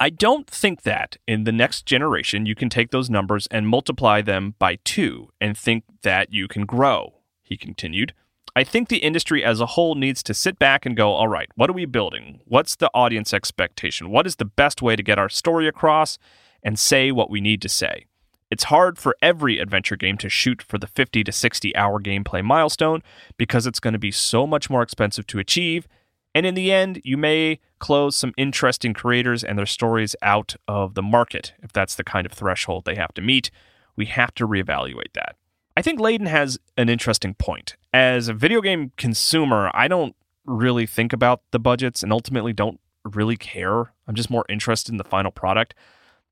I 0.00 0.10
don't 0.10 0.48
think 0.48 0.82
that 0.82 1.16
in 1.26 1.44
the 1.44 1.52
next 1.52 1.84
generation 1.86 2.46
you 2.46 2.54
can 2.54 2.68
take 2.68 2.90
those 2.90 3.10
numbers 3.10 3.46
and 3.50 3.68
multiply 3.68 4.22
them 4.22 4.54
by 4.58 4.78
two 4.84 5.28
and 5.40 5.56
think 5.56 5.84
that 6.02 6.32
you 6.32 6.48
can 6.48 6.64
grow, 6.64 7.14
he 7.42 7.56
continued. 7.56 8.14
I 8.54 8.64
think 8.64 8.88
the 8.88 8.98
industry 8.98 9.42
as 9.42 9.60
a 9.60 9.66
whole 9.66 9.94
needs 9.94 10.22
to 10.24 10.34
sit 10.34 10.58
back 10.58 10.84
and 10.84 10.96
go, 10.96 11.12
all 11.12 11.28
right, 11.28 11.48
what 11.54 11.70
are 11.70 11.74
we 11.74 11.86
building? 11.86 12.40
What's 12.44 12.76
the 12.76 12.90
audience 12.92 13.32
expectation? 13.32 14.10
What 14.10 14.26
is 14.26 14.36
the 14.36 14.44
best 14.44 14.82
way 14.82 14.94
to 14.94 15.02
get 15.02 15.18
our 15.18 15.30
story 15.30 15.66
across 15.66 16.18
and 16.62 16.78
say 16.78 17.10
what 17.10 17.30
we 17.30 17.40
need 17.40 17.62
to 17.62 17.68
say? 17.68 18.06
It's 18.52 18.64
hard 18.64 18.98
for 18.98 19.16
every 19.22 19.58
adventure 19.58 19.96
game 19.96 20.18
to 20.18 20.28
shoot 20.28 20.60
for 20.60 20.76
the 20.76 20.86
50 20.86 21.24
to 21.24 21.32
60 21.32 21.74
hour 21.74 21.98
gameplay 21.98 22.44
milestone 22.44 23.02
because 23.38 23.66
it's 23.66 23.80
going 23.80 23.94
to 23.94 23.98
be 23.98 24.10
so 24.10 24.46
much 24.46 24.68
more 24.68 24.82
expensive 24.82 25.26
to 25.28 25.38
achieve. 25.38 25.88
And 26.34 26.44
in 26.44 26.54
the 26.54 26.70
end, 26.70 27.00
you 27.02 27.16
may 27.16 27.60
close 27.78 28.14
some 28.14 28.34
interesting 28.36 28.92
creators 28.92 29.42
and 29.42 29.58
their 29.58 29.64
stories 29.64 30.14
out 30.20 30.54
of 30.68 30.92
the 30.92 31.00
market 31.00 31.54
if 31.62 31.72
that's 31.72 31.94
the 31.94 32.04
kind 32.04 32.26
of 32.26 32.32
threshold 32.32 32.84
they 32.84 32.94
have 32.94 33.14
to 33.14 33.22
meet. 33.22 33.50
We 33.96 34.04
have 34.04 34.34
to 34.34 34.46
reevaluate 34.46 35.14
that. 35.14 35.36
I 35.74 35.80
think 35.80 35.98
Layden 35.98 36.28
has 36.28 36.58
an 36.76 36.90
interesting 36.90 37.32
point. 37.32 37.76
As 37.94 38.28
a 38.28 38.34
video 38.34 38.60
game 38.60 38.92
consumer, 38.98 39.70
I 39.72 39.88
don't 39.88 40.14
really 40.44 40.84
think 40.84 41.14
about 41.14 41.40
the 41.52 41.58
budgets 41.58 42.02
and 42.02 42.12
ultimately 42.12 42.52
don't 42.52 42.80
really 43.02 43.38
care. 43.38 43.94
I'm 44.06 44.14
just 44.14 44.28
more 44.28 44.44
interested 44.50 44.92
in 44.92 44.98
the 44.98 45.04
final 45.04 45.30
product. 45.30 45.74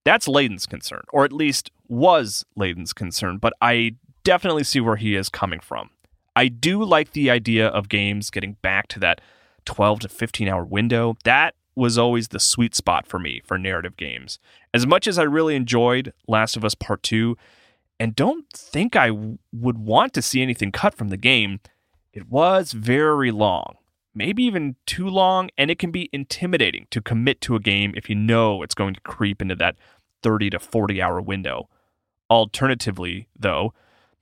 That's 0.04 0.28
Layden's 0.28 0.66
concern, 0.66 1.02
or 1.12 1.24
at 1.24 1.32
least 1.32 1.70
was 1.88 2.44
Layden's 2.56 2.92
concern, 2.92 3.38
but 3.38 3.52
I 3.60 3.96
definitely 4.24 4.64
see 4.64 4.80
where 4.80 4.96
he 4.96 5.14
is 5.14 5.28
coming 5.28 5.60
from. 5.60 5.90
I 6.36 6.48
do 6.48 6.82
like 6.84 7.12
the 7.12 7.30
idea 7.30 7.68
of 7.68 7.88
games 7.88 8.30
getting 8.30 8.54
back 8.62 8.88
to 8.88 9.00
that 9.00 9.20
12 9.64 10.00
to 10.00 10.08
15 10.08 10.48
hour 10.48 10.64
window. 10.64 11.16
That 11.24 11.54
was 11.74 11.98
always 11.98 12.28
the 12.28 12.40
sweet 12.40 12.74
spot 12.74 13.06
for 13.06 13.18
me 13.18 13.40
for 13.44 13.58
narrative 13.58 13.96
games. 13.96 14.38
As 14.72 14.86
much 14.86 15.06
as 15.06 15.18
I 15.18 15.22
really 15.22 15.54
enjoyed 15.54 16.12
Last 16.26 16.56
of 16.56 16.64
Us 16.64 16.74
Part 16.74 17.02
2 17.02 17.36
and 17.98 18.16
don't 18.16 18.50
think 18.52 18.96
I 18.96 19.10
would 19.10 19.78
want 19.78 20.14
to 20.14 20.22
see 20.22 20.42
anything 20.42 20.72
cut 20.72 20.94
from 20.94 21.08
the 21.08 21.16
game, 21.16 21.60
it 22.12 22.28
was 22.28 22.72
very 22.72 23.30
long. 23.30 23.76
Maybe 24.14 24.42
even 24.42 24.74
too 24.86 25.08
long, 25.08 25.50
and 25.56 25.70
it 25.70 25.78
can 25.78 25.92
be 25.92 26.10
intimidating 26.12 26.88
to 26.90 27.00
commit 27.00 27.40
to 27.42 27.54
a 27.54 27.60
game 27.60 27.94
if 27.96 28.08
you 28.08 28.16
know 28.16 28.62
it's 28.62 28.74
going 28.74 28.94
to 28.94 29.00
creep 29.02 29.40
into 29.40 29.54
that 29.56 29.76
30 30.22 30.50
to 30.50 30.58
40 30.58 31.00
hour 31.00 31.20
window. 31.20 31.68
Alternatively, 32.28 33.28
though, 33.38 33.72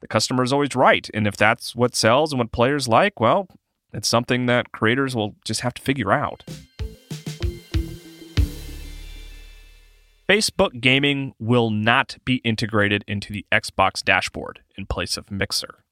the 0.00 0.06
customer 0.06 0.42
is 0.42 0.52
always 0.52 0.76
right. 0.76 1.08
And 1.14 1.26
if 1.26 1.36
that's 1.36 1.74
what 1.74 1.96
sells 1.96 2.32
and 2.32 2.38
what 2.38 2.52
players 2.52 2.86
like, 2.86 3.18
well, 3.18 3.48
it's 3.92 4.08
something 4.08 4.46
that 4.46 4.72
creators 4.72 5.16
will 5.16 5.36
just 5.44 5.62
have 5.62 5.74
to 5.74 5.82
figure 5.82 6.12
out. 6.12 6.44
Facebook 10.28 10.82
Gaming 10.82 11.32
will 11.38 11.70
not 11.70 12.18
be 12.26 12.36
integrated 12.44 13.02
into 13.08 13.32
the 13.32 13.46
Xbox 13.50 14.04
dashboard 14.04 14.60
in 14.76 14.84
place 14.84 15.16
of 15.16 15.30
Mixer. 15.30 15.82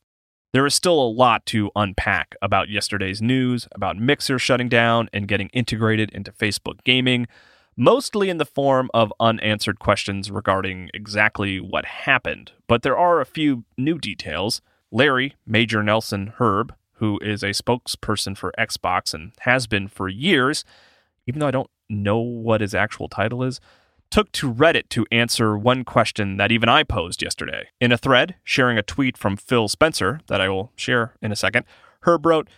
There 0.57 0.65
is 0.65 0.75
still 0.75 0.99
a 0.99 1.13
lot 1.13 1.45
to 1.49 1.71
unpack 1.77 2.35
about 2.41 2.71
yesterday's 2.71 3.21
news 3.21 3.69
about 3.73 3.99
Mixer 3.99 4.39
shutting 4.39 4.71
down 4.71 5.11
and 5.13 5.29
getting 5.29 5.51
integrated 5.51 6.09
into 6.13 6.33
Facebook 6.33 6.83
Gaming, 6.83 7.27
mostly 7.77 8.31
in 8.31 8.39
the 8.39 8.47
form 8.47 8.91
of 8.95 9.13
unanswered 9.21 9.79
questions 9.79 10.31
regarding 10.31 10.89
exactly 10.95 11.61
what 11.61 11.85
happened. 11.85 12.53
But 12.69 12.81
there 12.81 12.97
are 12.97 13.21
a 13.21 13.27
few 13.27 13.65
new 13.77 13.99
details. 13.99 14.63
Larry, 14.91 15.35
Major 15.47 15.83
Nelson 15.83 16.33
Hryb, 16.39 16.71
who 16.93 17.19
is 17.19 17.43
a 17.43 17.51
spokesperson 17.51 18.35
for 18.35 18.55
Xbox 18.59 19.13
and 19.13 19.33
has 19.41 19.67
been 19.67 19.89
for 19.89 20.09
years, 20.09 20.65
even 21.27 21.41
though 21.41 21.49
I 21.49 21.51
don't 21.51 21.71
know 21.91 22.21
what 22.21 22.63
his 22.63 22.75
actual 22.75 23.11
title 23.11 23.43
is, 23.43 23.61
took 24.11 24.33
to 24.33 24.53
Reddit 24.53 24.89
to 24.91 25.07
answer 25.11 25.57
one 25.57 25.85
question 25.85 26.37
that 26.37 26.53
even 26.53 26.69
I 26.69 26.83
posed 26.83 27.23
yesterday. 27.23 27.69
In 27.81 27.93
a 27.93 27.99
thread 27.99 28.37
sharing 28.45 28.79
a 28.79 28.83
tweet 28.83 29.17
from 29.17 29.37
Phil 29.37 29.69
Spencer 29.69 30.21
that 30.27 30.41
I 30.41 30.49
will 30.49 30.73
share 30.77 31.15
in 31.21 31.33
a 31.33 31.37
second, 31.37 31.65
Hryb 32.05 32.25
wrote, 32.25 32.49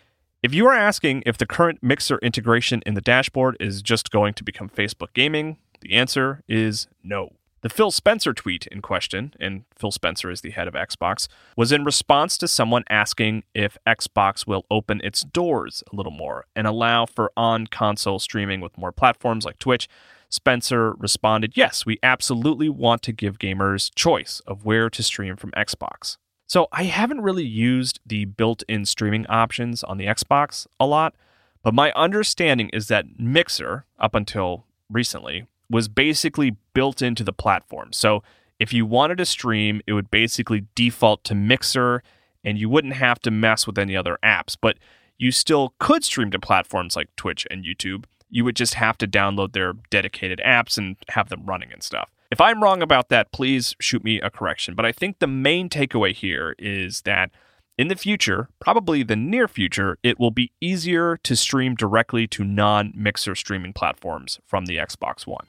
if 0.43 0.55
you 0.55 0.67
are 0.69 0.75
asking 0.75 1.25
if 1.27 1.37
the 1.37 1.47
current 1.47 1.83
Mixer 1.83 2.19
integration 2.19 2.81
in 2.87 2.95
the 2.95 3.01
dashboard 3.01 3.57
is 3.59 3.83
just 3.83 4.13
going 4.13 4.35
to 4.35 4.45
become 4.45 4.69
Facebook 4.69 5.13
Gaming, 5.13 5.59
the 5.81 5.95
answer 5.95 6.43
is 6.47 6.87
no. 7.03 7.33
The 7.61 7.69
Phil 7.69 7.91
Spencer 7.91 8.33
tweet 8.33 8.69
in 8.69 8.81
question, 8.81 9.35
and 9.41 9.65
Phil 9.75 9.91
Spencer 9.91 10.31
is 10.31 10.43
the 10.43 10.53
head 10.53 10.69
of 10.69 10.75
Xbox, 10.75 11.27
was 11.57 11.73
in 11.73 11.85
response 11.85 12.39
to 12.39 12.47
someone 12.47 12.85
asking 12.89 13.43
if 13.53 13.77
Xbox 13.85 14.47
will 14.47 14.65
open 14.71 15.01
its 15.03 15.23
doors 15.23 15.83
a 15.93 15.97
little 15.97 16.13
more 16.13 16.47
and 16.55 16.69
allow 16.69 17.05
for 17.05 17.33
on 17.37 17.67
console 17.67 18.21
streaming 18.21 18.61
with 18.61 18.79
more 18.79 18.93
platforms 18.93 19.45
like 19.45 19.59
Twitch. 19.59 19.89
Spencer 20.29 20.93
responded, 20.95 21.57
Yes, 21.57 21.87
we 21.87 21.99
absolutely 22.03 22.69
want 22.69 23.03
to 23.03 23.13
give 23.13 23.39
gamers 23.39 23.91
choice 23.95 24.41
of 24.47 24.65
where 24.65 24.91
to 24.91 25.03
stream 25.03 25.37
from 25.37 25.51
Xbox. 25.53 26.17
So 26.47 26.69
I 26.73 26.85
haven't 26.85 27.21
really 27.21 27.45
used 27.45 28.01
the 28.07 28.25
built 28.25 28.63
in 28.69 28.87
streaming 28.87 29.27
options 29.27 29.85
on 29.85 29.99
the 29.99 30.07
Xbox 30.07 30.67
a 30.81 30.87
lot, 30.87 31.15
but 31.63 31.75
my 31.75 31.93
understanding 31.93 32.71
is 32.71 32.89
that 32.89 33.19
Mixer, 33.19 33.85
up 33.99 34.15
until 34.15 34.65
recently, 34.91 35.47
was 35.71 35.89
basically 35.89 36.57
built 36.73 37.03
into 37.03 37.23
the 37.23 37.33
platform. 37.33 37.93
So 37.93 38.23
if 38.59 38.73
you 38.73 38.87
wanted 38.87 39.19
to 39.19 39.27
stream, 39.27 39.83
it 39.87 39.93
would 39.93 40.11
basically 40.11 40.67
default 40.75 41.25
to 41.25 41.35
Mixer 41.35 42.03
and 42.45 42.59
you 42.59 42.69
wouldn't 42.69 42.95
have 42.95 43.21
to 43.21 43.31
mess 43.31 43.67
with 43.67 43.79
any 43.79 43.97
other 43.97 44.19
apps. 44.25 44.57
But 44.59 44.79
you 45.19 45.31
still 45.31 45.75
could 45.79 46.05
stream 46.05 46.31
to 46.31 46.39
platforms 46.39 46.97
like 46.97 47.15
Twitch 47.17 47.47
and 47.51 47.65
YouTube. 47.65 48.05
You 48.31 48.45
would 48.45 48.57
just 48.57 48.75
have 48.75 48.99
to 48.99 49.07
download 49.07 49.53
their 49.53 49.75
dedicated 49.91 50.41
apps 50.45 50.79
and 50.79 50.97
have 51.09 51.29
them 51.29 51.47
running 51.47 51.73
and 51.73 51.83
stuff. 51.83 52.11
If 52.31 52.41
I'm 52.41 52.63
wrong 52.63 52.83
about 52.83 53.09
that, 53.09 53.33
please 53.33 53.75
shoot 53.81 54.05
me 54.05 54.21
a 54.21 54.31
correction. 54.31 54.75
But 54.75 54.85
I 54.85 54.93
think 54.93 55.19
the 55.19 55.27
main 55.27 55.69
takeaway 55.71 56.15
here 56.15 56.55
is 56.59 57.03
that 57.03 57.31
in 57.79 57.89
the 57.89 57.97
future, 57.97 58.49
probably 58.59 59.03
the 59.03 59.17
near 59.17 59.49
future, 59.49 59.99
it 60.03 60.19
will 60.19 60.33
be 60.33 60.53
easier 60.61 61.17
to 61.23 61.37
stream 61.37 61.75
directly 61.75 62.27
to 62.27 62.45
non 62.45 62.93
mixer 62.95 63.35
streaming 63.35 63.73
platforms 63.73 64.41
from 64.45 64.67
the 64.67 64.77
Xbox 64.77 65.27
One. 65.27 65.47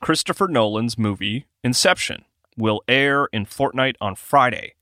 Christopher 0.00 0.48
Nolan's 0.48 0.98
movie, 0.98 1.46
Inception, 1.64 2.24
will 2.56 2.82
air 2.88 3.28
in 3.32 3.46
Fortnite 3.46 3.96
on 4.00 4.14
Friday. 4.14 4.74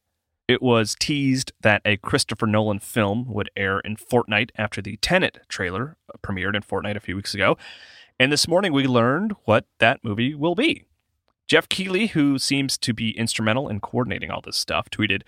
It 0.48 0.62
was 0.62 0.94
teased 0.98 1.52
that 1.62 1.82
a 1.84 1.96
Christopher 1.96 2.46
Nolan 2.46 2.78
film 2.78 3.26
would 3.28 3.50
air 3.56 3.80
in 3.80 3.96
Fortnite 3.96 4.50
after 4.56 4.80
the 4.80 4.96
Tenet 4.98 5.40
trailer 5.48 5.96
premiered 6.22 6.54
in 6.54 6.62
Fortnite 6.62 6.96
a 6.96 7.00
few 7.00 7.16
weeks 7.16 7.34
ago. 7.34 7.58
And 8.20 8.30
this 8.30 8.46
morning 8.46 8.72
we 8.72 8.86
learned 8.86 9.34
what 9.44 9.66
that 9.78 10.04
movie 10.04 10.36
will 10.36 10.54
be. 10.54 10.84
Geoff 11.48 11.68
Keighley, 11.68 12.08
who 12.08 12.38
seems 12.38 12.78
to 12.78 12.92
be 12.92 13.16
instrumental 13.18 13.68
in 13.68 13.80
coordinating 13.80 14.30
all 14.30 14.40
this 14.40 14.56
stuff, 14.56 14.88
tweeted 14.88 15.22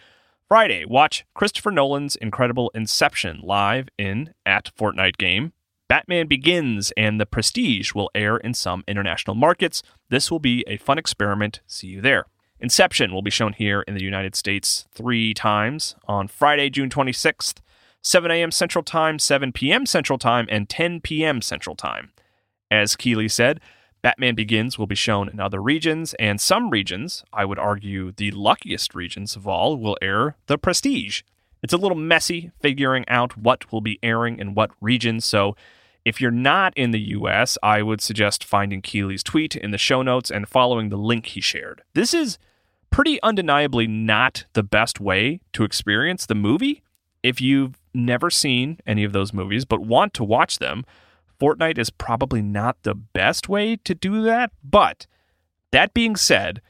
Friday, 0.46 0.84
watch 0.84 1.26
Christopher 1.34 1.72
Nolan's 1.72 2.16
incredible 2.16 2.70
Inception 2.74 3.40
live 3.42 3.88
in 3.98 4.34
at 4.46 4.70
Fortnite 4.76 5.18
game. 5.18 5.52
Batman 5.88 6.28
Begins 6.28 6.92
and 6.96 7.20
The 7.20 7.26
Prestige 7.26 7.92
will 7.92 8.10
air 8.14 8.36
in 8.36 8.54
some 8.54 8.84
international 8.86 9.34
markets. 9.34 9.82
This 10.10 10.30
will 10.30 10.38
be 10.38 10.64
a 10.68 10.76
fun 10.76 10.96
experiment. 10.96 11.60
See 11.66 11.88
you 11.88 12.00
there. 12.00 12.26
Inception 12.60 13.12
will 13.12 13.22
be 13.22 13.30
shown 13.30 13.52
here 13.52 13.82
in 13.82 13.94
the 13.94 14.02
United 14.02 14.34
States 14.34 14.86
three 14.92 15.32
times 15.32 15.94
on 16.06 16.26
Friday, 16.26 16.70
June 16.70 16.90
26th, 16.90 17.58
7 18.02 18.30
a.m. 18.30 18.50
Central 18.50 18.82
Time, 18.82 19.18
7 19.18 19.52
p.m. 19.52 19.86
Central 19.86 20.18
Time, 20.18 20.46
and 20.50 20.68
10 20.68 21.00
p.m. 21.00 21.40
Central 21.40 21.76
Time. 21.76 22.10
As 22.70 22.96
Keighley 22.96 23.28
said, 23.28 23.60
Batman 24.02 24.34
Begins 24.34 24.78
will 24.78 24.86
be 24.86 24.94
shown 24.94 25.28
in 25.28 25.40
other 25.40 25.60
regions, 25.62 26.14
and 26.14 26.40
some 26.40 26.70
regions, 26.70 27.24
I 27.32 27.44
would 27.44 27.58
argue 27.58 28.12
the 28.12 28.30
luckiest 28.32 28.94
regions 28.94 29.36
of 29.36 29.46
all, 29.46 29.76
will 29.76 29.98
air 30.02 30.36
The 30.46 30.58
Prestige. 30.58 31.22
It's 31.62 31.72
a 31.72 31.78
little 31.78 31.96
messy 31.96 32.52
figuring 32.60 33.04
out 33.08 33.36
what 33.36 33.72
will 33.72 33.80
be 33.80 33.98
airing 34.02 34.38
in 34.38 34.54
what 34.54 34.70
regions, 34.80 35.24
so 35.24 35.56
if 36.04 36.20
you're 36.20 36.30
not 36.30 36.72
in 36.76 36.92
the 36.92 37.00
US, 37.00 37.58
I 37.62 37.82
would 37.82 38.00
suggest 38.00 38.44
finding 38.44 38.80
Keighley's 38.80 39.22
tweet 39.22 39.54
in 39.56 39.72
the 39.72 39.78
show 39.78 40.02
notes 40.02 40.30
and 40.30 40.48
following 40.48 40.88
the 40.88 40.96
link 40.96 41.26
he 41.26 41.40
shared. 41.40 41.82
This 41.94 42.14
is 42.14 42.38
pretty 42.90 43.22
undeniably 43.22 43.86
not 43.86 44.44
the 44.52 44.62
best 44.62 45.00
way 45.00 45.40
to 45.52 45.64
experience 45.64 46.26
the 46.26 46.34
movie. 46.34 46.82
If 47.22 47.40
you've 47.40 47.78
never 47.92 48.30
seen 48.30 48.78
any 48.86 49.04
of 49.04 49.12
those 49.12 49.32
movies 49.32 49.64
but 49.64 49.80
want 49.80 50.14
to 50.14 50.24
watch 50.24 50.58
them, 50.58 50.84
Fortnite 51.40 51.78
is 51.78 51.90
probably 51.90 52.42
not 52.42 52.82
the 52.82 52.94
best 52.94 53.48
way 53.48 53.76
to 53.76 53.94
do 53.94 54.22
that. 54.22 54.50
But 54.62 55.06
that 55.70 55.94
being 55.94 56.16
said, 56.16 56.60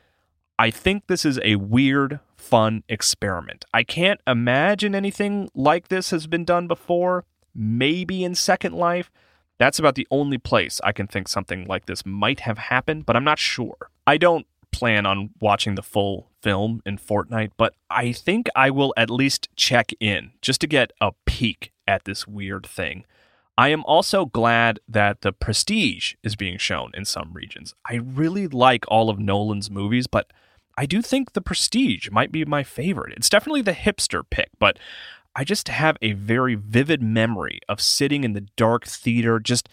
I 0.58 0.70
think 0.70 1.06
this 1.06 1.24
is 1.24 1.38
a 1.44 1.56
weird, 1.56 2.20
fun 2.36 2.82
experiment. 2.88 3.64
I 3.72 3.84
can't 3.84 4.20
imagine 4.26 4.94
anything 4.94 5.50
like 5.54 5.88
this 5.88 6.10
has 6.10 6.26
been 6.26 6.44
done 6.44 6.66
before, 6.66 7.24
maybe 7.54 8.24
in 8.24 8.34
Second 8.34 8.74
Life. 8.74 9.10
That's 9.58 9.78
about 9.78 9.94
the 9.94 10.06
only 10.10 10.38
place 10.38 10.80
I 10.82 10.92
can 10.92 11.06
think 11.06 11.28
something 11.28 11.64
like 11.66 11.86
this 11.86 12.04
might 12.04 12.40
have 12.40 12.58
happened, 12.58 13.06
but 13.06 13.16
I'm 13.16 13.24
not 13.24 13.38
sure. 13.38 13.90
I 14.06 14.16
don't 14.16 14.46
plan 14.72 15.06
on 15.06 15.30
watching 15.40 15.74
the 15.74 15.82
full 15.82 16.28
film 16.42 16.82
in 16.86 16.98
Fortnite, 16.98 17.52
but 17.56 17.74
I 17.90 18.12
think 18.12 18.48
I 18.54 18.70
will 18.70 18.94
at 18.96 19.10
least 19.10 19.48
check 19.56 19.92
in 20.00 20.32
just 20.40 20.60
to 20.60 20.66
get 20.66 20.92
a 21.00 21.12
peek 21.26 21.72
at 21.86 22.04
this 22.04 22.26
weird 22.26 22.66
thing. 22.66 23.04
I 23.56 23.70
am 23.70 23.84
also 23.86 24.24
glad 24.24 24.78
that 24.88 25.22
The 25.22 25.32
Prestige 25.32 26.14
is 26.22 26.36
being 26.36 26.58
shown 26.58 26.92
in 26.94 27.04
some 27.04 27.32
regions. 27.32 27.74
I 27.88 27.94
really 27.94 28.46
like 28.46 28.84
all 28.86 29.10
of 29.10 29.18
Nolan's 29.18 29.70
movies, 29.70 30.06
but 30.06 30.32
I 30.76 30.86
do 30.86 31.02
think 31.02 31.32
The 31.32 31.40
Prestige 31.40 32.08
might 32.10 32.30
be 32.30 32.44
my 32.44 32.62
favorite. 32.62 33.14
It's 33.16 33.28
definitely 33.28 33.62
the 33.62 33.72
hipster 33.72 34.22
pick, 34.30 34.50
but 34.60 34.78
I 35.34 35.42
just 35.42 35.66
have 35.68 35.96
a 36.00 36.12
very 36.12 36.54
vivid 36.54 37.02
memory 37.02 37.58
of 37.68 37.80
sitting 37.80 38.22
in 38.22 38.32
the 38.32 38.46
dark 38.56 38.86
theater, 38.86 39.40
just 39.40 39.68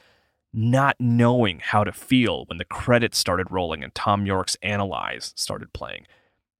not 0.55 0.95
knowing 0.99 1.59
how 1.59 1.83
to 1.83 1.91
feel 1.91 2.45
when 2.45 2.57
the 2.57 2.65
credits 2.65 3.17
started 3.17 3.51
rolling 3.51 3.83
and 3.83 3.93
Thom 3.93 4.25
Yorke's 4.25 4.55
Analyse 4.63 5.33
started 5.35 5.73
playing. 5.73 6.07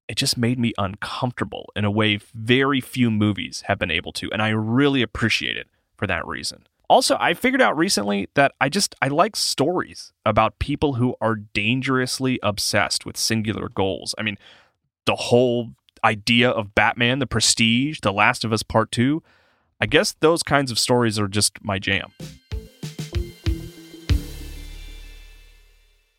It 0.09 0.17
just 0.17 0.37
made 0.37 0.59
me 0.59 0.73
uncomfortable 0.77 1.71
in 1.75 1.85
a 1.85 1.91
way 1.91 2.19
very 2.33 2.81
few 2.81 3.09
movies 3.09 3.63
have 3.67 3.79
been 3.79 3.89
able 3.89 4.11
to, 4.13 4.31
and 4.31 4.41
I 4.41 4.49
really 4.49 5.01
appreciate 5.01 5.55
it 5.55 5.67
for 5.95 6.05
that 6.07 6.27
reason. 6.27 6.67
Also, 6.89 7.17
I 7.19 7.33
figured 7.33 7.61
out 7.61 7.77
recently 7.77 8.27
that 8.35 8.51
I 8.61 8.69
just 8.69 8.93
I 9.01 9.07
like 9.07 9.35
stories 9.35 10.13
about 10.25 10.59
people 10.59 10.95
who 10.95 11.15
are 11.19 11.35
dangerously 11.35 12.37
obsessed 12.43 13.05
with 13.05 13.17
singular 13.17 13.69
goals. 13.69 14.13
I 14.17 14.23
mean, 14.23 14.37
the 15.05 15.15
whole 15.15 15.71
idea 16.03 16.49
of 16.49 16.75
Batman, 16.75 17.19
the 17.19 17.25
Prestige, 17.25 17.99
The 18.01 18.13
Last 18.13 18.43
of 18.43 18.53
Us 18.53 18.61
Part 18.61 18.91
2, 18.91 19.23
I 19.81 19.87
guess 19.87 20.15
those 20.19 20.43
kinds 20.43 20.69
of 20.69 20.77
stories 20.77 21.17
are 21.17 21.27
just 21.27 21.63
my 21.63 21.79
jam. 21.79 22.11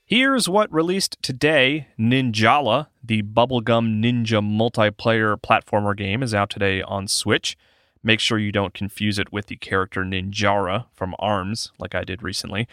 Here's 0.08 0.48
what 0.48 0.72
released 0.72 1.20
today 1.20 1.88
Ninjala, 1.98 2.86
the 3.02 3.24
bubblegum 3.24 4.00
ninja 4.00 4.40
multiplayer 4.40 5.36
platformer 5.36 5.96
game, 5.96 6.22
is 6.22 6.32
out 6.32 6.48
today 6.48 6.80
on 6.80 7.08
Switch. 7.08 7.58
Make 8.04 8.20
sure 8.20 8.38
you 8.38 8.52
don't 8.52 8.72
confuse 8.72 9.18
it 9.18 9.32
with 9.32 9.46
the 9.46 9.56
character 9.56 10.04
Ninjara 10.04 10.84
from 10.94 11.16
ARMS, 11.18 11.72
like 11.80 11.96
I 11.96 12.04
did 12.04 12.22
recently. 12.22 12.68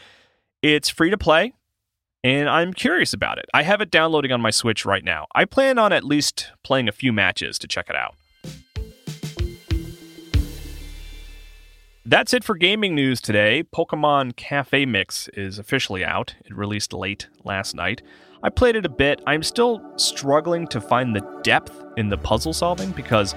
It's 0.62 0.90
free 0.90 1.10
to 1.10 1.18
play, 1.18 1.54
and 2.24 2.48
I'm 2.48 2.72
curious 2.72 3.14
about 3.14 3.40
it. 3.40 3.46
I 3.52 3.64
have 3.64 3.82
it 3.82 3.90
downloading 3.90 4.32
on 4.32 4.40
my 4.40 4.52
Switch 4.52 4.86
right 4.86 5.04
now. 5.04 5.26
I 5.34 5.46
plan 5.46 5.80
on 5.80 5.92
at 5.92 6.04
least 6.04 6.52
playing 6.64 6.88
a 6.88 6.92
few 6.92 7.12
matches 7.12 7.58
to 7.58 7.68
check 7.68 7.90
it 7.90 7.96
out. 7.96 8.14
That's 12.06 12.34
it 12.34 12.44
for 12.44 12.56
gaming 12.56 12.96
news 12.96 13.22
today. 13.22 13.64
Pokemon 13.64 14.36
Cafe 14.36 14.86
Mix 14.86 15.30
is 15.30 15.58
officially 15.58 16.04
out. 16.04 16.36
It 16.44 16.54
released 16.54 16.92
late 16.92 17.30
last 17.46 17.76
night. 17.76 18.02
I 18.44 18.50
played 18.50 18.76
it 18.76 18.86
a 18.86 18.90
bit. 18.90 19.22
I'm 19.26 19.42
still 19.42 19.82
struggling 19.96 20.68
to 20.68 20.82
find 20.82 21.16
the 21.16 21.22
depth 21.44 21.82
in 21.96 22.10
the 22.10 22.18
puzzle 22.18 22.52
solving 22.52 22.92
because 22.92 23.36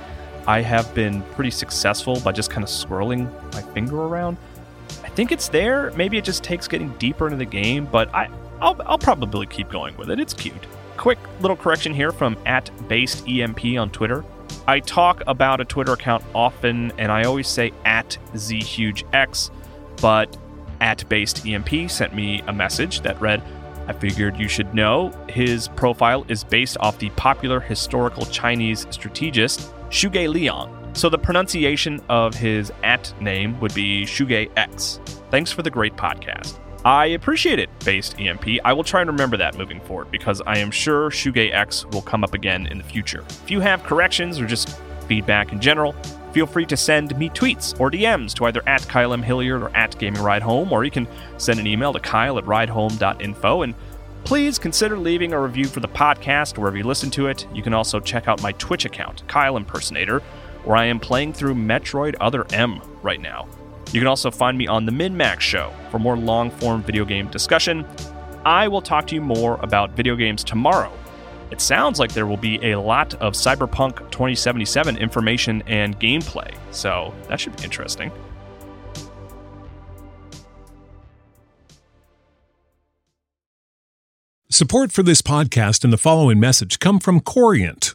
I 0.48 0.62
have 0.62 0.92
been 0.96 1.22
pretty 1.36 1.52
successful 1.52 2.18
by 2.18 2.32
just 2.32 2.50
kind 2.50 2.64
of 2.64 2.68
swirling 2.68 3.30
my 3.52 3.62
finger 3.62 4.02
around. 4.02 4.36
I 5.04 5.10
think 5.10 5.30
it's 5.30 5.48
there. 5.48 5.92
Maybe 5.92 6.18
it 6.18 6.24
just 6.24 6.42
takes 6.42 6.66
getting 6.66 6.88
deeper 6.98 7.26
into 7.26 7.36
the 7.36 7.44
game, 7.44 7.86
but 7.86 8.12
I, 8.12 8.28
I'll, 8.60 8.76
I'll 8.84 8.98
probably 8.98 9.46
keep 9.46 9.70
going 9.70 9.96
with 9.96 10.10
it. 10.10 10.18
It's 10.18 10.34
cute. 10.34 10.66
Quick 10.96 11.20
little 11.40 11.56
correction 11.56 11.94
here 11.94 12.10
from 12.10 12.36
at 12.46 12.68
based 12.88 13.28
EMP 13.28 13.64
on 13.78 13.90
Twitter. 13.90 14.24
I 14.68 14.80
talk 14.80 15.22
about 15.28 15.60
a 15.60 15.64
Twitter 15.64 15.92
account 15.92 16.24
often, 16.34 16.92
and 16.98 17.12
I 17.12 17.22
always 17.22 17.46
say 17.46 17.72
at 17.84 18.18
ZHugeX, 18.34 19.50
but 20.00 20.36
at 20.80 21.08
based 21.08 21.46
EMP 21.46 21.88
sent 21.88 22.14
me 22.14 22.42
a 22.48 22.52
message 22.52 23.00
that 23.02 23.20
read, 23.20 23.42
I 23.86 23.92
figured 23.92 24.36
you 24.36 24.48
should 24.48 24.74
know 24.74 25.12
his 25.28 25.68
profile 25.68 26.26
is 26.28 26.42
based 26.42 26.76
off 26.80 26.98
the 26.98 27.10
popular 27.10 27.60
historical 27.60 28.26
Chinese 28.26 28.86
strategist 28.90 29.72
Zhuge 29.90 30.28
Liang. 30.28 30.76
So 30.94 31.08
the 31.08 31.18
pronunciation 31.18 32.00
of 32.08 32.34
his 32.34 32.72
at 32.82 33.14
name 33.20 33.60
would 33.60 33.74
be 33.74 34.04
Shuge 34.04 34.50
X. 34.56 34.98
Thanks 35.30 35.52
for 35.52 35.62
the 35.62 35.70
great 35.70 35.94
podcast. 35.94 36.58
I 36.86 37.06
appreciate 37.06 37.58
it, 37.58 37.68
based 37.84 38.20
EMP. 38.20 38.46
I 38.64 38.72
will 38.72 38.84
try 38.84 39.00
and 39.00 39.10
remember 39.10 39.36
that 39.38 39.58
moving 39.58 39.80
forward 39.80 40.08
because 40.12 40.40
I 40.46 40.58
am 40.58 40.70
sure 40.70 41.10
Shuge 41.10 41.52
X 41.52 41.84
will 41.86 42.00
come 42.00 42.22
up 42.22 42.32
again 42.32 42.68
in 42.68 42.78
the 42.78 42.84
future. 42.84 43.24
If 43.28 43.50
you 43.50 43.58
have 43.58 43.82
corrections 43.82 44.38
or 44.38 44.46
just 44.46 44.78
feedback 45.08 45.50
in 45.50 45.60
general, 45.60 45.94
feel 46.30 46.46
free 46.46 46.64
to 46.66 46.76
send 46.76 47.18
me 47.18 47.28
tweets 47.28 47.74
or 47.80 47.90
DMs 47.90 48.34
to 48.34 48.44
either 48.44 48.62
at 48.68 48.86
Kyle 48.86 49.12
M. 49.12 49.20
Hilliard 49.20 49.62
or 49.62 49.76
at 49.76 49.98
Gaming 49.98 50.22
Ride 50.22 50.42
Home, 50.42 50.72
or 50.72 50.84
you 50.84 50.92
can 50.92 51.08
send 51.38 51.58
an 51.58 51.66
email 51.66 51.92
to 51.92 51.98
kyle 51.98 52.38
at 52.38 52.44
ridehome.info. 52.44 53.62
And 53.62 53.74
please 54.22 54.56
consider 54.56 54.96
leaving 54.96 55.32
a 55.32 55.40
review 55.40 55.66
for 55.66 55.80
the 55.80 55.88
podcast 55.88 56.56
wherever 56.56 56.76
you 56.76 56.84
listen 56.84 57.10
to 57.10 57.26
it. 57.26 57.48
You 57.52 57.64
can 57.64 57.74
also 57.74 57.98
check 57.98 58.28
out 58.28 58.42
my 58.42 58.52
Twitch 58.52 58.84
account, 58.84 59.26
Kyle 59.26 59.56
Impersonator, 59.56 60.20
where 60.62 60.76
I 60.76 60.84
am 60.84 61.00
playing 61.00 61.32
through 61.32 61.56
Metroid 61.56 62.14
Other 62.20 62.46
M 62.52 62.80
right 63.02 63.20
now. 63.20 63.48
You 63.92 64.00
can 64.00 64.06
also 64.06 64.30
find 64.30 64.58
me 64.58 64.66
on 64.66 64.84
the 64.84 64.92
MinMax 64.92 65.40
Show 65.40 65.72
for 65.90 65.98
more 65.98 66.16
long 66.16 66.50
form 66.50 66.82
video 66.82 67.04
game 67.04 67.28
discussion. 67.28 67.86
I 68.44 68.68
will 68.68 68.82
talk 68.82 69.06
to 69.08 69.14
you 69.14 69.20
more 69.20 69.58
about 69.62 69.92
video 69.92 70.16
games 70.16 70.44
tomorrow. 70.44 70.92
It 71.50 71.60
sounds 71.60 72.00
like 72.00 72.12
there 72.12 72.26
will 72.26 72.36
be 72.36 72.58
a 72.72 72.78
lot 72.80 73.14
of 73.14 73.34
Cyberpunk 73.34 73.98
2077 74.10 74.96
information 74.96 75.62
and 75.66 75.98
gameplay, 76.00 76.56
so 76.72 77.14
that 77.28 77.38
should 77.38 77.56
be 77.56 77.64
interesting. 77.64 78.10
Support 84.48 84.90
for 84.90 85.02
this 85.02 85.22
podcast 85.22 85.84
and 85.84 85.92
the 85.92 85.98
following 85.98 86.40
message 86.40 86.78
come 86.78 86.98
from 86.98 87.20
Corient. 87.20 87.94